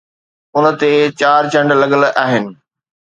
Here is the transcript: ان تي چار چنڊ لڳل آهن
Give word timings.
ان 0.55 0.65
تي 0.79 0.91
چار 1.19 1.41
چنڊ 1.51 1.69
لڳل 1.81 2.01
آهن 2.23 2.45